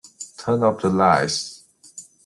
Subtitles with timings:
[0.35, 1.63] Turn off the lights.